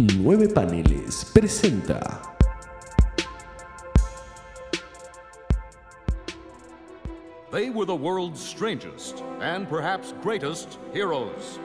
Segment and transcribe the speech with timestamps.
[0.00, 2.00] Nueve Paneles presenta.
[7.52, 11.58] They were the world's strangest and perhaps greatest heroes.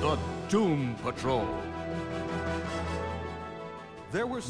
[0.00, 0.18] The
[0.48, 1.46] Doom Patrol.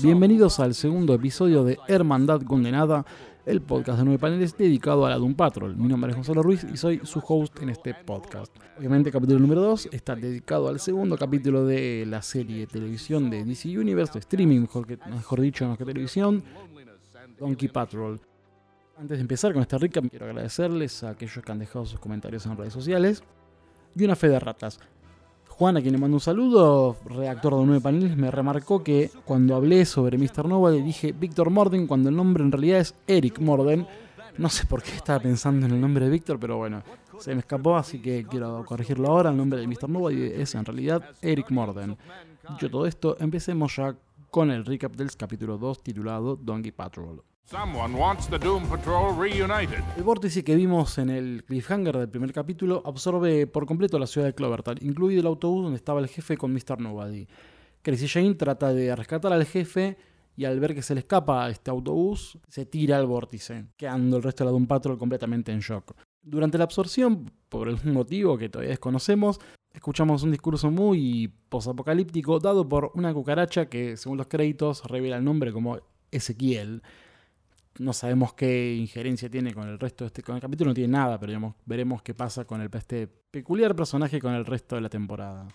[0.01, 3.05] Bienvenidos al segundo episodio de Hermandad Condenada,
[3.49, 5.75] el podcast de nueve paneles dedicado a la Doom Patrol.
[5.75, 8.55] Mi nombre es Gonzalo Ruiz y soy su host en este podcast.
[8.77, 13.31] Obviamente, el capítulo número 2 está dedicado al segundo capítulo de la serie de televisión
[13.31, 16.45] de DC Universe, de streaming, mejor, que, mejor dicho, más que televisión,
[17.41, 18.21] Donkey Patrol.
[18.99, 22.45] Antes de empezar con esta recap, quiero agradecerles a aquellos que han dejado sus comentarios
[22.45, 23.23] en redes sociales
[23.97, 24.79] y una fe de ratas.
[25.59, 29.57] Juan, a quien le mando un saludo, redactor de Nueve Paneles, me remarcó que cuando
[29.57, 30.47] hablé sobre Mr.
[30.71, 33.85] Le dije Víctor Morden cuando el nombre en realidad es Eric Morden.
[34.37, 36.85] No sé por qué estaba pensando en el nombre de Víctor, pero bueno,
[37.19, 39.31] se me escapó, así que quiero corregirlo ahora.
[39.31, 39.89] El nombre de Mr.
[39.89, 41.97] Nova es en realidad Eric Morden.
[42.51, 43.97] Dicho todo esto, empecemos ya
[44.31, 47.21] con el recap del capítulo 2 titulado Donkey Patrol.
[49.97, 54.27] El vórtice que vimos en el cliffhanger del primer capítulo absorbe por completo la ciudad
[54.27, 56.79] de Cloverton, incluido el autobús donde estaba el jefe con Mr.
[56.79, 57.27] Nobody.
[57.81, 59.97] Crazy Jane trata de rescatar al jefe
[60.37, 64.19] y al ver que se le escapa a este autobús, se tira al vórtice, quedando
[64.19, 65.95] el resto de la Doom Patrol completamente en shock.
[66.21, 69.41] Durante la absorción, por algún motivo que todavía desconocemos,
[69.73, 75.25] escuchamos un discurso muy posapocalíptico dado por una cucaracha que, según los créditos, revela el
[75.25, 75.79] nombre como
[76.11, 76.83] Ezequiel
[77.79, 80.93] no sabemos qué injerencia tiene con el resto de este con el capítulo no tiene
[80.93, 84.83] nada pero digamos, veremos qué pasa con el, este peculiar personaje con el resto de
[84.83, 85.49] la temporada.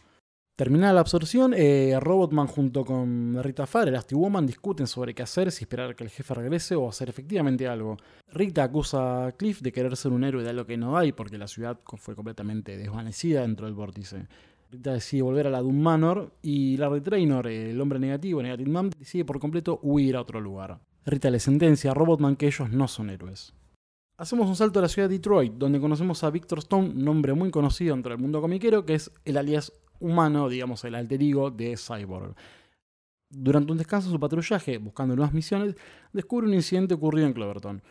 [0.56, 5.52] Terminada la absorción eh, Robotman junto con Rita Farr Elastic Woman discuten sobre qué hacer
[5.52, 7.98] si esperar que el jefe regrese o hacer efectivamente algo.
[8.32, 11.40] Rita acusa a Cliff de querer ser un héroe de algo que no hay porque
[11.40, 14.28] la ciudad fue completamente desvanecida dentro del vórtice.
[14.70, 18.92] Rita decide volver a la Doom Manor y Larry Trainor, el hombre negativo, Negative Man,
[18.96, 20.80] decide por completo huir a otro lugar.
[21.06, 23.54] Rita le sentencia a Robotman que ellos no son héroes.
[24.16, 27.52] Hacemos un salto a la ciudad de Detroit, donde conocemos a Victor Stone, nombre muy
[27.52, 31.76] conocido entre el mundo comiquero, que es el alias humano, digamos, el alter ego de
[31.76, 32.36] Cyborg.
[33.30, 35.76] Durante un descanso de su patrullaje, buscando nuevas misiones,
[36.14, 37.82] descubre un incidente ocurrido en Cloverton.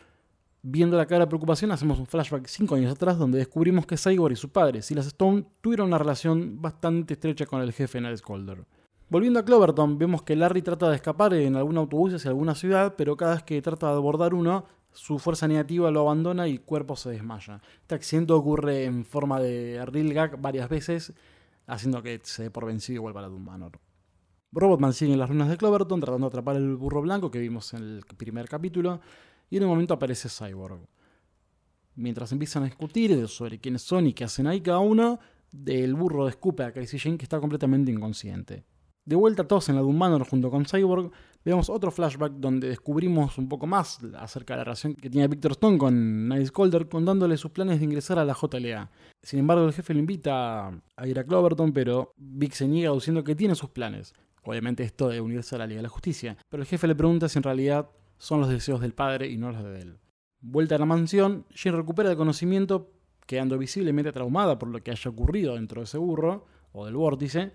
[0.63, 4.33] Viendo la cara de preocupación, hacemos un flashback 5 años atrás donde descubrimos que Cyborg
[4.33, 8.65] y su padre, Silas Stone, tuvieron una relación bastante estrecha con el jefe Niles Calder.
[9.13, 12.95] Volviendo a Cloverton, vemos que Larry trata de escapar en algún autobús hacia alguna ciudad,
[12.97, 16.61] pero cada vez que trata de abordar uno, su fuerza negativa lo abandona y el
[16.61, 17.61] cuerpo se desmaya.
[17.81, 21.13] Este accidente ocurre en forma de real gag varias veces,
[21.67, 23.69] haciendo que se dé por vencido y vuelva a la.
[24.51, 27.71] Robotman sigue en las ruinas de Cloverton tratando de atrapar el burro blanco que vimos
[27.75, 28.99] en el primer capítulo,
[29.47, 30.79] y en un momento aparece Cyborg.
[31.93, 35.19] Mientras empiezan a discutir sobre quiénes son y qué hacen ahí cada uno,
[35.67, 38.65] el burro escupe a Crazy Jane que está completamente inconsciente.
[39.05, 41.11] De vuelta todos en la Doom Manor junto con Cyborg,
[41.43, 45.51] vemos otro flashback donde descubrimos un poco más acerca de la relación que tiene Victor
[45.51, 48.89] Stone con Niles Calder, contándole sus planes de ingresar a la JLA.
[49.21, 53.25] Sin embargo, el jefe lo invita a ir a Cloverton, pero Vic se niega diciendo
[53.25, 54.13] que tiene sus planes.
[54.45, 56.37] Obviamente esto de unirse a la Liga de la Justicia.
[56.49, 59.51] Pero el jefe le pregunta si en realidad son los deseos del padre y no
[59.51, 59.97] los de él.
[60.39, 62.89] Vuelta a la mansión, Jane recupera el conocimiento,
[63.25, 67.51] quedando visiblemente traumada por lo que haya ocurrido dentro de ese burro, o del vórtice,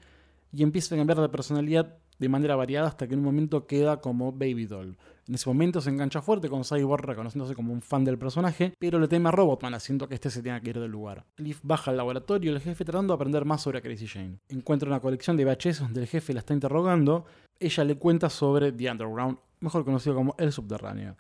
[0.53, 4.01] y empieza a cambiar de personalidad de manera variada hasta que en un momento queda
[4.01, 4.97] como Baby Doll.
[5.29, 8.99] En ese momento se engancha fuerte con Cyborg reconociéndose como un fan del personaje, pero
[8.99, 11.27] le teme a Robotman haciendo que este se tenga que ir del lugar.
[11.35, 14.39] Cliff baja al laboratorio y el jefe tratando de aprender más sobre Crazy Jane.
[14.49, 17.27] Encuentra una colección de VHS donde el jefe la está interrogando.
[17.61, 21.17] Ella le cuenta sobre The Underground, mejor conocido como el subterráneo.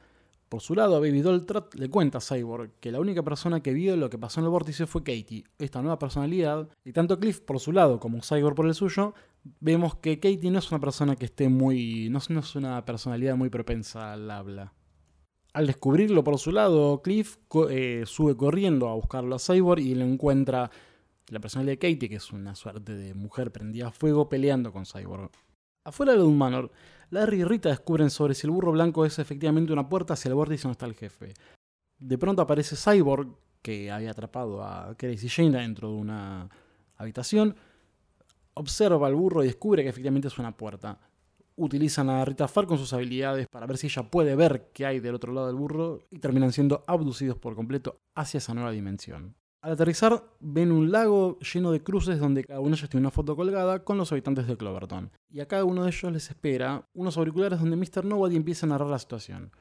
[0.48, 3.74] Por su lado, Baby Doll Trot le cuenta a Cyborg que la única persona que
[3.74, 7.40] vio lo que pasó en el vórtice fue Katie, esta nueva personalidad, y tanto Cliff
[7.40, 9.14] por su lado como Cyborg por el suyo,
[9.60, 12.08] vemos que Katie no es una persona que esté muy.
[12.08, 14.72] no, no es una personalidad muy propensa al habla.
[15.52, 17.36] Al descubrirlo por su lado, Cliff
[17.70, 20.70] eh, sube corriendo a buscarlo a Cyborg y le encuentra
[21.28, 24.86] la personalidad de Katie, que es una suerte de mujer prendida a fuego, peleando con
[24.86, 25.30] Cyborg.
[25.88, 26.70] Afuera de Doom Manor,
[27.08, 30.34] Larry y Rita descubren sobre si el burro blanco es efectivamente una puerta hacia el
[30.34, 31.32] vórtice donde está el jefe.
[31.98, 33.28] De pronto aparece Cyborg,
[33.62, 36.50] que había atrapado a Crazy Jane dentro de una
[36.96, 37.56] habitación,
[38.52, 41.00] observa al burro y descubre que efectivamente es una puerta.
[41.56, 45.00] Utilizan a Rita Farr con sus habilidades para ver si ella puede ver qué hay
[45.00, 49.36] del otro lado del burro y terminan siendo abducidos por completo hacia esa nueva dimensión.
[49.68, 53.36] Al aterrizar, ven un lago lleno de cruces donde cada uno ellos tiene una foto
[53.36, 55.10] colgada con los habitantes de Cloverton.
[55.28, 58.02] Y a cada uno de ellos les espera unos auriculares donde Mr.
[58.02, 59.52] Nobody empieza a narrar la situación.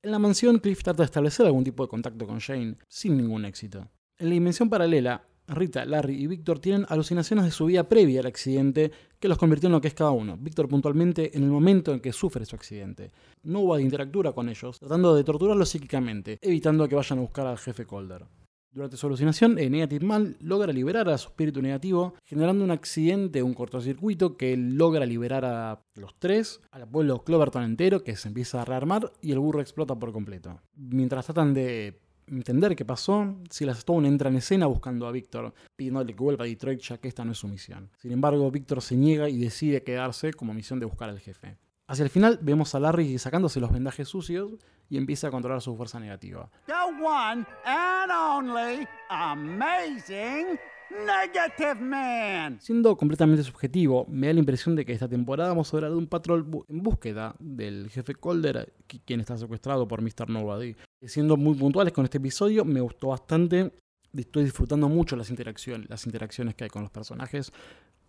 [0.00, 3.44] En la mansión, Cliff trata de establecer algún tipo de contacto con Jane, sin ningún
[3.44, 3.88] éxito.
[4.18, 8.26] En la dimensión paralela, Rita, Larry y Víctor tienen alucinaciones de su vida previa al
[8.26, 10.36] accidente que los convirtió en lo que es cada uno.
[10.36, 13.10] Víctor puntualmente en el momento en que sufre su accidente.
[13.42, 17.84] Nobody interactúa con ellos, tratando de torturarlos psíquicamente, evitando que vayan a buscar al jefe
[17.84, 18.24] Calder.
[18.70, 23.42] Durante su alucinación, el Negative Man logra liberar a su espíritu negativo, generando un accidente,
[23.42, 28.60] un cortocircuito que logra liberar a los tres, al pueblo Cloverton entero, que se empieza
[28.60, 30.60] a rearmar y el burro explota por completo.
[30.76, 36.14] Mientras tratan de entender qué pasó, Silas Stone entra en escena buscando a Víctor, pidiéndole
[36.14, 37.90] que vuelva a Detroit ya que esta no es su misión.
[37.96, 41.56] Sin embargo, Víctor se niega y decide quedarse como misión de buscar al jefe.
[41.86, 44.52] Hacia el final vemos a Larry sacándose los vendajes sucios
[44.88, 46.50] y empieza a controlar su fuerza negativa.
[46.66, 46.72] The
[47.04, 50.58] one and only amazing
[51.06, 52.58] Negative Man.
[52.62, 55.98] Siendo completamente subjetivo, me da la impresión de que esta temporada vamos a hablar de
[55.98, 60.30] un patrol bu- en búsqueda del jefe Calder, qui- quien está secuestrado por Mr.
[60.30, 60.74] Nobody.
[61.02, 63.70] Siendo muy puntuales con este episodio, me gustó bastante.
[64.16, 67.52] Estoy disfrutando mucho las interacciones, las interacciones que hay con los personajes.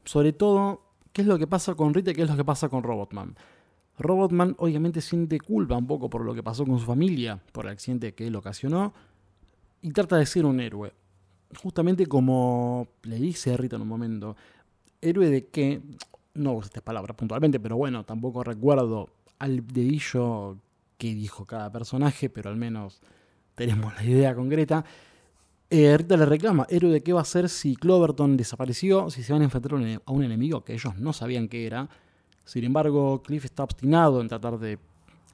[0.05, 2.69] Sobre todo, qué es lo que pasa con Rita y qué es lo que pasa
[2.69, 3.35] con Robotman.
[3.99, 7.73] Robotman obviamente siente culpa un poco por lo que pasó con su familia, por el
[7.73, 8.93] accidente que él ocasionó,
[9.81, 10.93] y trata de ser un héroe.
[11.61, 14.37] Justamente como le dice a Rita en un momento,
[15.01, 15.81] héroe de qué,
[16.35, 20.57] no uso estas palabras puntualmente, pero bueno, tampoco recuerdo al dedillo
[20.97, 23.01] que dijo cada personaje, pero al menos
[23.55, 24.85] tenemos la idea concreta.
[25.69, 29.33] Eh, Rita le reclama, héroe de qué va a ser si Cloverton desapareció, si se
[29.33, 31.89] van a enfrentar a un enemigo que ellos no sabían que era.
[32.49, 34.79] Sin embargo, Cliff está obstinado en tratar de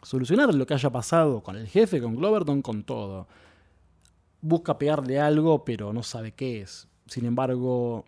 [0.01, 3.25] solucionar lo que haya pasado con el jefe, con Cloverton, con todo.
[4.41, 6.89] Busca pegarle algo, pero no sabe qué es.
[7.07, 8.03] Sin embargo,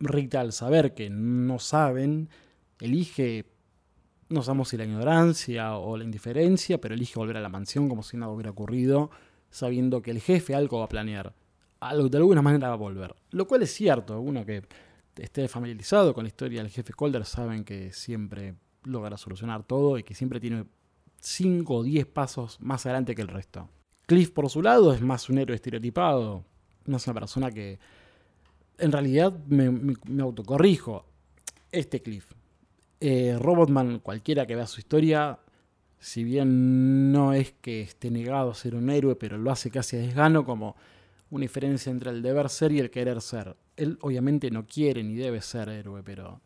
[0.00, 2.30] Rita, al saber que no saben,
[2.80, 3.44] elige,
[4.28, 8.02] no sabemos si la ignorancia o la indiferencia, pero elige volver a la mansión como
[8.02, 9.12] si nada hubiera ocurrido,
[9.50, 11.32] sabiendo que el jefe algo va a planear.
[11.78, 13.14] Algo, de alguna manera va a volver.
[13.30, 14.64] Lo cual es cierto, uno que
[15.20, 20.02] esté familiarizado con la historia del jefe Calder saben que siempre logra solucionar todo y
[20.02, 20.64] que siempre tiene
[21.20, 23.68] 5 o 10 pasos más adelante que el resto.
[24.06, 26.44] Cliff, por su lado, es más un héroe estereotipado.
[26.86, 27.78] No es una persona que.
[28.78, 31.04] En realidad, me autocorrijo.
[31.70, 32.32] Este Cliff.
[32.98, 35.38] Eh, Robotman, cualquiera que vea su historia,
[35.98, 39.96] si bien no es que esté negado a ser un héroe, pero lo hace casi
[39.96, 40.76] a desgano, como
[41.30, 43.56] una diferencia entre el deber ser y el querer ser.
[43.80, 46.40] Él obviamente no quiere ni debe ser héroe, pero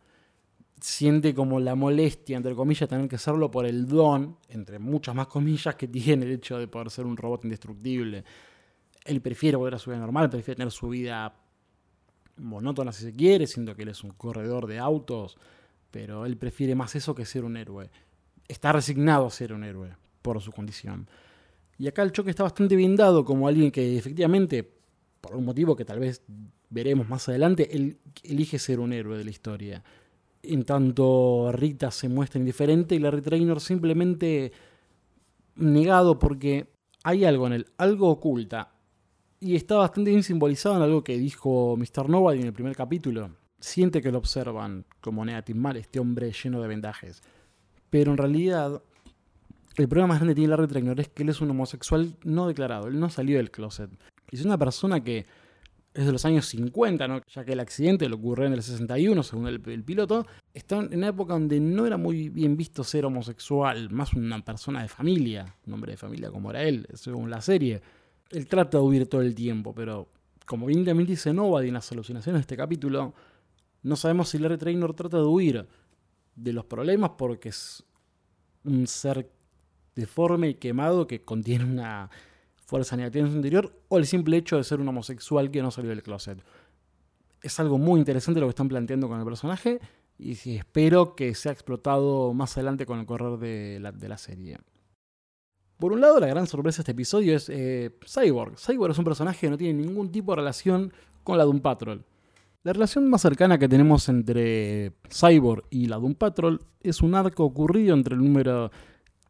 [0.80, 5.26] siente como la molestia, entre comillas, tener que serlo por el don, entre muchas más
[5.26, 8.24] comillas, que tiene el hecho de poder ser un robot indestructible.
[9.04, 11.34] Él prefiere volver a su vida normal, prefiere tener su vida
[12.36, 15.36] monótona si se quiere, siendo que él es un corredor de autos,
[15.90, 17.90] pero él prefiere más eso que ser un héroe.
[18.48, 21.08] Está resignado a ser un héroe por su condición.
[21.78, 24.70] Y acá el choque está bastante bien dado como alguien que efectivamente,
[25.24, 26.22] por un motivo que tal vez
[26.68, 29.82] veremos más adelante, él elige ser un héroe de la historia.
[30.42, 34.52] En tanto Rita se muestra indiferente y Larry Trainor simplemente
[35.56, 36.66] negado porque
[37.04, 38.74] hay algo en él, algo oculta.
[39.40, 42.08] Y está bastante bien simbolizado en algo que dijo Mr.
[42.10, 43.30] Nobody en el primer capítulo.
[43.58, 47.22] Siente que lo observan como Negative Mal, este hombre lleno de vendajes.
[47.88, 48.82] Pero en realidad,
[49.76, 52.88] el problema más grande que tiene Larry es que él es un homosexual no declarado.
[52.88, 53.90] Él no salió del closet.
[54.34, 55.26] Y es una persona que
[55.94, 57.20] es de los años 50, ¿no?
[57.32, 60.26] ya que el accidente lo ocurrió en el 61, según el, piloto.
[60.52, 64.82] Está en una época donde no era muy bien visto ser homosexual, más una persona
[64.82, 67.80] de familia, un hombre de familia como era él, según la serie.
[68.30, 70.08] Él trata de huir todo el tiempo, pero
[70.46, 73.14] como bien también dice Nobody en las alucinaciones de este capítulo,
[73.84, 75.68] no sabemos si Larry Trainor trata de huir
[76.34, 77.84] de los problemas porque es
[78.64, 79.30] un ser
[79.94, 82.10] deforme y quemado que contiene una
[82.64, 85.70] fuerza negativa en su interior o el simple hecho de ser un homosexual que no
[85.70, 86.38] salió del closet.
[87.42, 89.80] Es algo muy interesante lo que están planteando con el personaje
[90.18, 94.58] y espero que sea explotado más adelante con el correr de la, de la serie.
[95.78, 98.56] Por un lado, la gran sorpresa de este episodio es eh, Cyborg.
[98.58, 100.92] Cyborg es un personaje que no tiene ningún tipo de relación
[101.24, 102.04] con la Doom Patrol.
[102.62, 107.44] La relación más cercana que tenemos entre Cyborg y la Doom Patrol es un arco
[107.44, 108.70] ocurrido entre el número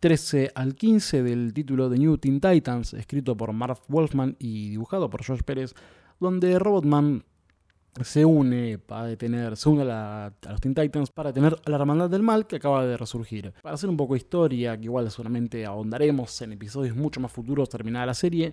[0.04, 5.08] 13 al 15 del título de New Teen Titans, escrito por Marv Wolfman y dibujado
[5.08, 5.74] por Josh Pérez,
[6.20, 7.24] donde Robotman
[8.02, 12.10] se une para detener, se une a, los Teen Titans para detener a la hermandad
[12.10, 13.54] del mal que acaba de resurgir.
[13.62, 17.70] Para hacer un poco de historia, que igual solamente ahondaremos en episodios mucho más futuros
[17.70, 18.52] terminada la serie,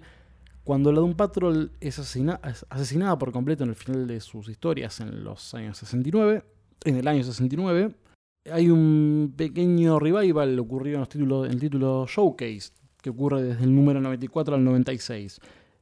[0.63, 5.21] cuando la Doom Patrol es asesinada por completo en el final de sus historias en
[5.25, 6.45] los años 69,
[6.85, 7.93] en el año 69,
[8.49, 12.71] hay un pequeño revival ocurrido en, los títulos, en el título Showcase,
[13.01, 15.39] que ocurre desde el número 94 al 96.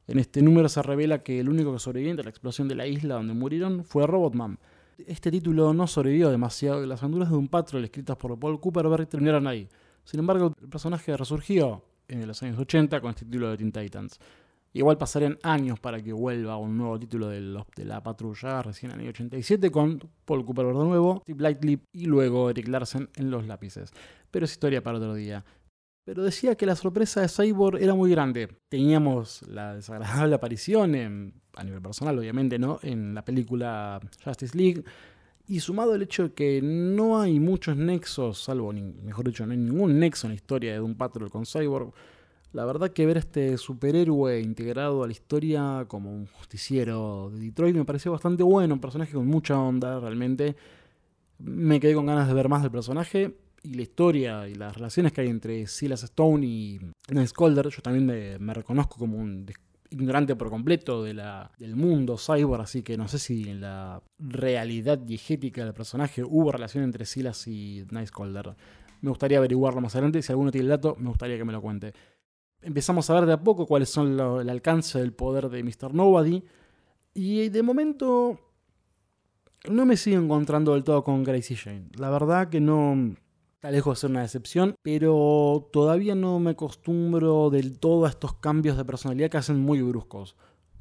[0.08, 2.86] En este número se revela que el único que sobreviviente a la explosión de la
[2.86, 4.58] isla donde murieron fue Robotman.
[5.06, 9.08] Este título no sobrevivió demasiado y las aventuras de un patrol escritas por Paul Cooperberg
[9.08, 9.68] terminaron ahí.
[10.04, 14.18] Sin embargo, el personaje resurgió en los años 80 con este título de Teen Titans.
[14.72, 19.00] Igual pasarían años para que vuelva un nuevo título de, la patrulla, recién en el
[19.02, 23.46] año 87, con Paul Cooper de nuevo, Steve Lightly y luego Eric Larsen en los
[23.46, 23.90] lápices.
[24.30, 25.44] Pero es historia para otro día.
[26.04, 28.48] Pero decía que la sorpresa de Cyborg era muy grande.
[28.68, 32.78] Teníamos la desagradable aparición, en, a nivel personal obviamente, ¿no?
[32.82, 34.84] en la película Justice League.
[35.48, 39.58] Y sumado el hecho de que no hay muchos nexos, salvo, mejor dicho, no hay
[39.58, 41.92] ningún nexo en la historia de Doom Patrol con Cyborg,
[42.52, 47.40] la verdad que ver a este superhéroe integrado a la historia como un justiciero de
[47.40, 50.56] Detroit me pareció bastante bueno, un personaje con mucha onda realmente.
[51.38, 55.12] Me quedé con ganas de ver más del personaje y la historia y las relaciones
[55.12, 57.68] que hay entre Silas Stone y Nance Calder.
[57.68, 59.46] Yo también me, reconozco como un
[59.90, 64.02] ignorante por completo de la, del mundo cyborg, así que no sé si en la
[64.18, 68.56] realidad diegética del personaje hubo relación entre Silas y Nice Calder.
[69.02, 70.20] Me gustaría averiguarlo más adelante.
[70.20, 71.94] Si alguno tiene el dato, me gustaría que me lo cuente
[72.62, 75.94] empezamos a ver de a poco cuáles son el alcance del poder de Mr.
[75.94, 76.42] Nobody.
[77.14, 78.38] Y de momento
[79.68, 81.88] no me sigo encontrando del todo con Gracie Jane.
[81.96, 83.14] La verdad que no
[83.54, 88.34] está lejos de ser una decepción, pero todavía no me acostumbro del todo a estos
[88.34, 90.36] cambios de personalidad que hacen muy bruscos.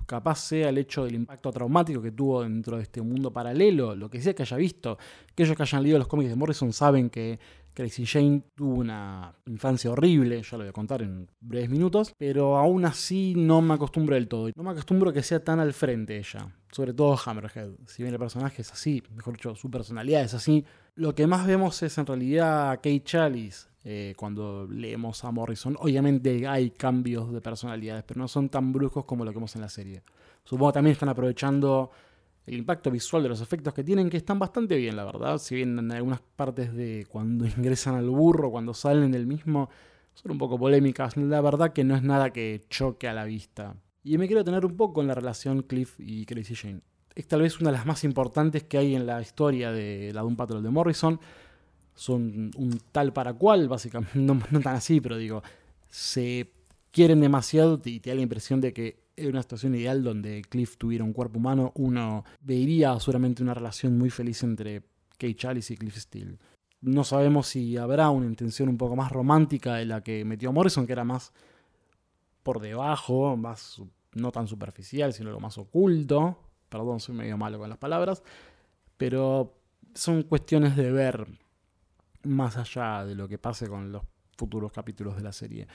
[0.05, 4.09] Capaz sea el hecho del impacto traumático que tuvo dentro de este mundo paralelo, lo
[4.09, 4.98] que sea que haya visto.
[5.31, 7.38] Aquellos que hayan leído los cómics de Morrison saben que
[7.79, 12.57] Crazy Jane tuvo una infancia horrible, ya lo voy a contar en breves minutos, pero
[12.57, 14.50] aún así no me acostumbro del todo.
[14.53, 17.69] No me acostumbro que sea tan al frente ella, sobre todo Hammerhead.
[17.86, 21.48] Si bien el personaje es así, mejor dicho, su personalidad es así, lo que más
[21.48, 23.69] vemos es en realidad a Kate Chalice.
[23.86, 29.05] Eh, cuando leemos a Morrison, obviamente hay cambios de personalidades, pero no son tan bruscos
[29.05, 30.03] como lo que vemos en la serie.
[30.43, 31.91] Supongo que también están aprovechando
[32.50, 35.38] el impacto visual de los efectos que tienen, que están bastante bien, la verdad.
[35.38, 39.70] Si bien en algunas partes de cuando ingresan al burro, cuando salen del mismo,
[40.15, 43.75] son un poco polémicas, la verdad que no es nada que choque a la vista.
[44.03, 46.82] Y me quiero tener un poco en la relación Cliff y Crazy Jane.
[47.13, 50.22] Es tal vez una de las más importantes que hay en la historia de la
[50.22, 51.20] Doom Patrol de Morrison.
[51.94, 55.44] Son un tal para cual, básicamente, no, no tan así, pero digo,
[55.88, 56.51] se
[56.91, 60.77] quieren demasiado y te da la impresión de que en una situación ideal donde Cliff
[60.77, 64.81] tuviera un cuerpo humano, uno vería seguramente una relación muy feliz entre
[65.17, 66.38] Kate Chalice y Cliff Steele.
[66.81, 70.85] No sabemos si habrá una intención un poco más romántica de la que metió Morrison,
[70.85, 71.33] que era más
[72.43, 73.81] por debajo, más
[74.13, 76.39] no tan superficial, sino algo más oculto.
[76.69, 78.23] Perdón, soy medio malo con las palabras.
[78.97, 79.55] Pero
[79.93, 81.27] son cuestiones de ver
[82.23, 84.03] más allá de lo que pase con los
[84.38, 85.67] futuros capítulos de la serie.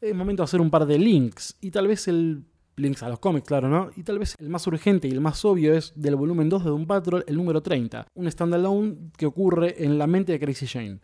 [0.00, 2.44] Es momento de hacer un par de links y tal vez el
[2.78, 3.90] links a los cómics, claro, ¿no?
[3.96, 6.70] Y tal vez el más urgente y el más obvio es del volumen 2 de
[6.70, 11.00] Doom Patrol, el número 30, un standalone que ocurre en la mente de Crazy Jane.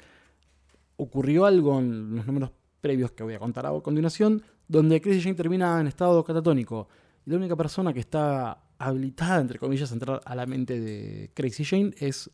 [0.96, 2.50] Ocurrió algo en los números
[2.80, 6.88] previos que voy a contar a continuación, donde Crazy Jane termina en estado catatónico.
[7.26, 11.30] Y la única persona que está habilitada, entre comillas, a entrar a la mente de
[11.34, 12.30] Crazy Jane es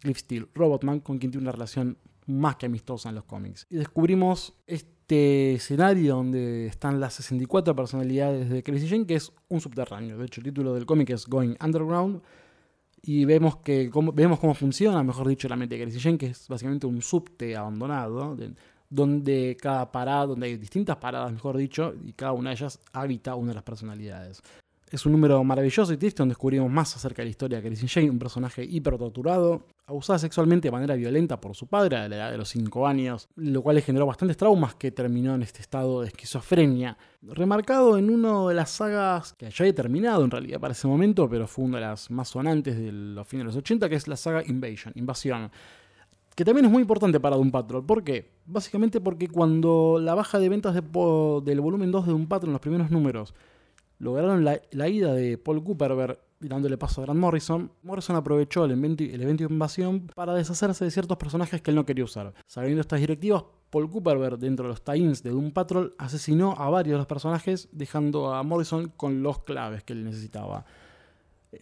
[0.00, 3.66] Cliff Steele, Robotman, con quien tiene una relación más que amistosa en los cómics.
[3.70, 9.60] Y descubrimos este escenario donde están las 64 personalidades de Crazy Jane, que es un
[9.60, 10.18] subterráneo.
[10.18, 12.22] De hecho, el título del cómic es Going Underground.
[13.02, 16.26] Y vemos, que, cómo, vemos cómo funciona, mejor dicho, la mente de Crazy Jane, que
[16.26, 18.36] es básicamente un subte abandonado,
[18.90, 23.36] donde cada parada, donde hay distintas paradas, mejor dicho, y cada una de ellas habita
[23.36, 24.42] una de las personalidades.
[24.88, 27.90] Es un número maravilloso y triste donde descubrimos más acerca de la historia de Christine
[27.90, 32.14] Jane, un personaje hiper torturado, abusada sexualmente de manera violenta por su padre a la
[32.14, 35.60] edad de los 5 años, lo cual le generó bastantes traumas que terminó en este
[35.60, 36.96] estado de esquizofrenia.
[37.20, 41.28] Remarcado en una de las sagas que ya he terminado en realidad para ese momento,
[41.28, 44.06] pero fue una de las más sonantes de los fines de los 80, que es
[44.06, 45.50] la saga Invasion, Invasión
[46.36, 47.84] que también es muy importante para Doom Patrol.
[47.84, 48.30] ¿Por qué?
[48.44, 52.60] Básicamente porque cuando la baja de ventas del volumen 2 de Doom Patrol en los
[52.60, 53.34] primeros números
[53.98, 59.02] lograron la, ida de Paul Cooper dándole paso a Grant Morrison, Morrison aprovechó el evento,
[59.04, 62.34] el evento de invasión para deshacerse de ciertos personajes que él no quería usar.
[62.46, 66.94] Sabiendo estas directivas, Paul Cooper, dentro de los tie-ins de Doom Patrol, asesinó a varios
[66.94, 70.66] de los personajes, dejando a Morrison con los claves que él necesitaba.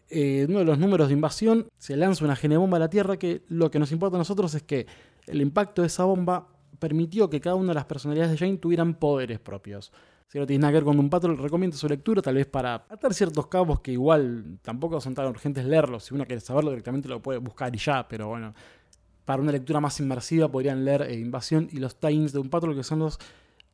[0.08, 3.42] Eh, uno de los números de invasión se lanza una genebomba a la Tierra que
[3.48, 4.86] lo que nos importa a nosotros es que
[5.26, 6.48] el impacto de esa bomba
[6.78, 9.92] permitió que cada una de las personalidades de Jane tuvieran poderes propios.
[10.34, 12.74] Si no tienes nada que ver con un patrón, recomiendo su lectura, tal vez para
[12.74, 16.06] atar ciertos cabos que igual tampoco son tan urgentes leerlos.
[16.06, 18.52] Si uno quiere saberlo directamente lo puede buscar y ya, pero bueno,
[19.24, 22.74] para una lectura más inmersiva podrían leer eh, Invasión y los Times de un patrón
[22.74, 23.20] que son los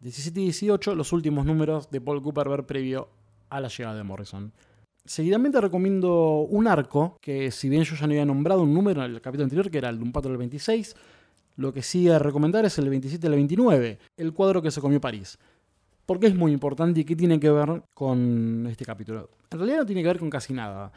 [0.01, 3.09] 17 y 18, los últimos números de Paul Cooper ver previo
[3.49, 4.53] a la llegada de Morrison.
[5.07, 9.13] Seguidamente recomiendo un arco, que si bien yo ya no había nombrado un número en
[9.13, 10.95] el capítulo anterior, que era el de un pato del 26,
[11.57, 15.01] lo que sí a recomendar es el 27 al 29, el cuadro que se comió
[15.01, 15.39] París.
[16.11, 19.31] Porque es muy importante y qué tiene que ver con este capítulo.
[19.53, 20.91] En realidad no tiene que ver con casi nada.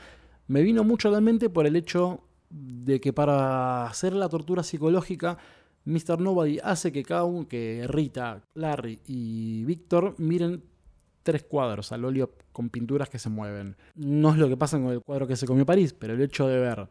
[0.47, 4.63] Me vino mucho a la mente por el hecho de que para hacer la tortura
[4.63, 5.37] psicológica,
[5.85, 6.19] Mr.
[6.19, 10.63] Nobody hace que cada uno, que Rita, Larry y Víctor miren
[11.21, 13.77] tres cuadros al óleo con pinturas que se mueven.
[13.93, 16.47] No es lo que pasa con el cuadro que se comió París, pero el hecho
[16.47, 16.89] de ver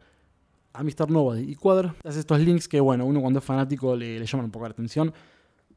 [0.71, 1.11] a Mr.
[1.11, 4.45] Nobody y cuadro, hace estos links que, bueno, uno cuando es fanático le, le llaman
[4.45, 5.13] un poco la atención.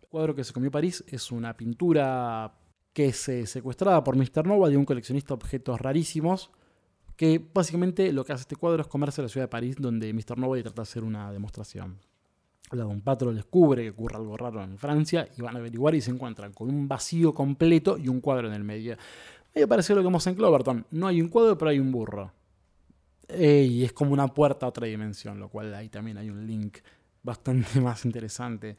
[0.07, 2.55] El cuadro que se comió París es una pintura
[2.93, 3.17] que es
[3.51, 4.47] secuestrada por Mr.
[4.47, 6.53] Nobody, un coleccionista de objetos rarísimos,
[7.17, 10.39] que básicamente lo que hace este cuadro es comerse la ciudad de París, donde Mr.
[10.39, 11.99] Nobody trata de hacer una demostración.
[12.71, 16.01] La un Patro descubre que ocurre algo raro en Francia y van a averiguar y
[16.01, 18.97] se encuentran con un vacío completo y un cuadro en el medio.
[19.57, 20.87] Me parece lo que vemos en Cloverton.
[20.93, 22.33] No hay un cuadro, pero hay un burro.
[23.27, 26.47] Eh, y es como una puerta a otra dimensión, lo cual ahí también hay un
[26.47, 26.79] link
[27.25, 28.77] bastante más interesante.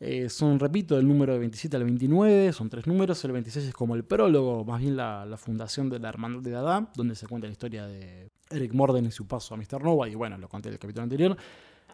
[0.00, 3.24] Eh, son, repito, el número de 27 al 29, son tres números.
[3.24, 6.90] El 26 es como el prólogo, más bien la, fundación de la Hermandad de Dada,
[6.94, 9.82] donde se cuenta la historia de Eric Morden y su paso a Mr.
[9.82, 10.08] Nova.
[10.08, 11.36] Y bueno, lo conté en el capítulo anterior.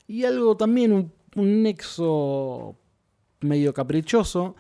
[0.07, 2.77] Y algo también, un, un nexo
[3.41, 4.55] medio caprichoso.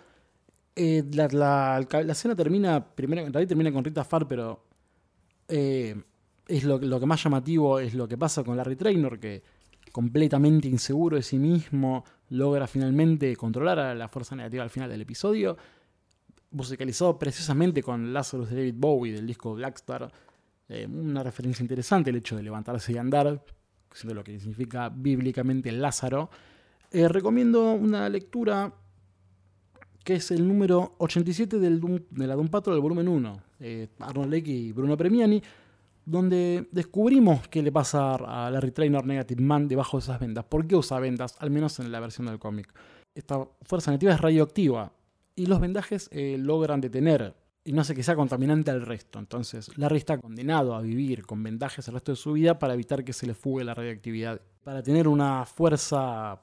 [0.75, 4.65] Eh, la, la, la, escena termina, primero, en realidad termina con Rita Farr, pero
[5.49, 5.95] eh,
[6.49, 9.43] es lo, lo, que más llamativo es lo que pasa con Larry Traynor, que
[9.93, 15.00] completamente inseguro de sí mismo, logra finalmente controlar a la fuerza negativa al final del
[15.00, 15.57] episodio,
[16.50, 20.11] musicalizado precisamente con Lazarus de David Bowie del disco Blackstar.
[20.69, 23.45] Eh, una referencia interesante el hecho de levantarse y andar,
[23.93, 26.31] siendo lo que significa bíblicamente Lázaro.
[26.90, 28.73] Eh, recomiendo una lectura
[30.04, 34.33] que es el número 87 del de la Doom Patrol del volumen 1, eh, Arnold
[34.33, 35.43] Lake y Bruno Premiani,
[36.06, 40.45] donde descubrimos qué le pasa a Larry Trainor Negative Man debajo de esas vendas.
[40.45, 41.36] ¿Por qué usa vendas?
[41.38, 42.73] Al menos en la versión del cómic.
[43.14, 44.93] Esta fuerza negativa es radioactiva
[45.36, 49.19] y los vendajes eh, logran detener y no hace que sea contaminante al resto.
[49.19, 53.04] Entonces, Larry está condenado a vivir con vendajes el resto de su vida para evitar
[53.04, 54.40] que se le fugue la radioactividad.
[54.62, 56.43] Para tener una fuerza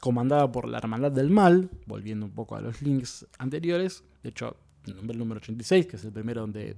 [0.00, 4.56] comandada por la Hermandad del Mal, volviendo un poco a los links anteriores, de hecho,
[4.86, 6.76] el número 86, que es el primero donde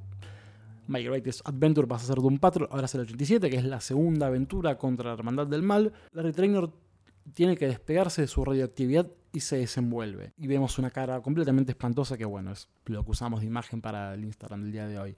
[0.87, 4.27] My Adventure pasa a ser Doom Patrol, ahora es el 87, que es la segunda
[4.27, 5.93] aventura contra la Hermandad del Mal.
[6.13, 6.73] Larry Trainor
[7.35, 10.33] tiene que despegarse de su radioactividad y se desenvuelve.
[10.37, 14.15] Y vemos una cara completamente espantosa que, bueno, es lo que usamos de imagen para
[14.15, 15.17] el Instagram del día de hoy.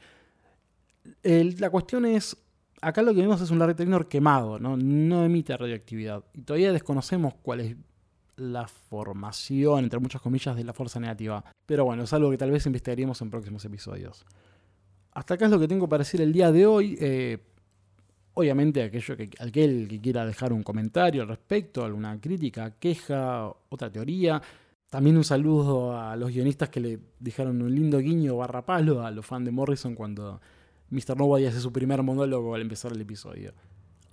[1.23, 2.37] La cuestión es,
[2.81, 4.77] acá lo que vemos es un Larry Trainor quemado, ¿no?
[4.77, 6.25] no emite radioactividad.
[6.35, 7.77] Y todavía desconocemos cuál es
[8.37, 11.45] la formación, entre muchas comillas, de la fuerza negativa.
[11.67, 14.25] Pero bueno, es algo que tal vez investigaremos en próximos episodios.
[15.15, 16.99] Hasta acá es lo que tengo para decir el día de hoy.
[17.01, 17.39] Eh,
[18.35, 23.91] obviamente, aquello que, aquel que quiera dejar un comentario al respecto, alguna crítica, queja, otra
[23.91, 24.43] teoría.
[24.91, 29.11] También un saludo a los guionistas que le dejaron un lindo guiño barra palo a
[29.11, 30.41] los fans de Morrison cuando
[30.91, 31.17] Mr.
[31.17, 33.53] Nobody hace su primer monólogo al empezar el episodio.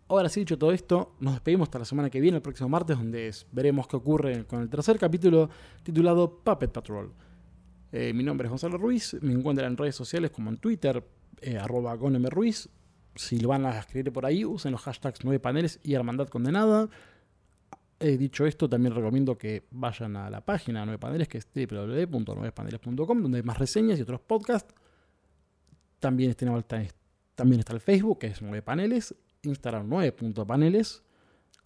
[0.07, 2.97] Ahora sí, dicho todo esto, nos despedimos hasta la semana que viene, el próximo martes,
[2.97, 5.49] donde veremos qué ocurre con el tercer capítulo
[5.83, 7.11] titulado Puppet Patrol.
[7.91, 11.03] Eh, mi nombre es Gonzalo Ruiz, me encuentran en redes sociales como en Twitter,
[11.41, 12.69] eh, arroba Ruiz.
[13.15, 16.89] Si lo van a escribir por ahí, usen los hashtags 9 paneles y Hermandad Condenada.
[17.99, 23.21] Eh, dicho esto, también recomiendo que vayan a la página 9 paneles, que es www.9paneles.com,
[23.21, 24.73] donde hay más reseñas y otros podcasts.
[25.99, 26.45] También, está
[27.73, 31.03] el Facebook, que es 9 paneles, Instagram 9.paneles,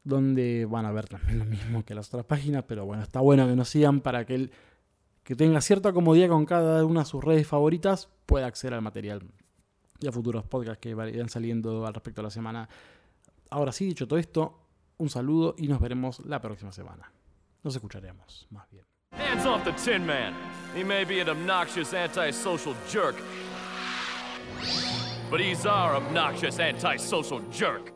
[0.04, 3.48] donde van a ver también lo mismo que las otras páginas, pero bueno, está bueno
[3.48, 4.52] que nos sigan para que el
[5.26, 9.24] que tenga cierta comodidad con cada una de sus redes favoritas, pueda acceder al material
[10.00, 12.70] y a futuros podcasts que vayan saliendo al respecto de la semana.
[13.50, 14.60] Ahora sí, dicho todo esto,
[14.98, 17.12] un saludo y nos veremos la próxima semana.
[17.64, 18.86] Nos escucharemos, más bien.
[19.14, 20.36] Hands off the Tin Man.
[20.76, 23.16] He may be an obnoxious antisocial jerk,
[25.32, 27.96] but he's our obnoxious antisocial jerk.